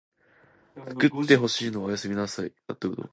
[0.97, 2.51] つくってほしいのおやすみなさい